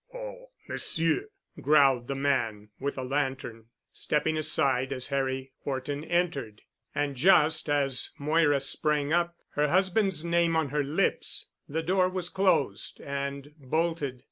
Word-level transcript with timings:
"Oh, 0.15 0.47
Monsieur——" 0.67 1.29
growled 1.61 2.07
the 2.07 2.15
man 2.15 2.69
with 2.79 2.95
the 2.95 3.03
lantern, 3.03 3.67
stepping 3.93 4.35
aside 4.35 4.91
as 4.91 5.09
Harry 5.09 5.51
Horton 5.63 6.03
entered. 6.05 6.63
And 6.95 7.15
just 7.15 7.69
as 7.69 8.09
Moira 8.17 8.61
sprang 8.61 9.13
up, 9.13 9.35
her 9.51 9.67
husband's 9.67 10.25
name 10.25 10.55
on 10.55 10.69
her 10.69 10.83
lips, 10.83 11.49
the 11.69 11.83
door 11.83 12.09
was 12.09 12.29
closed 12.29 12.99
and 12.99 13.53
bolted. 13.59 14.19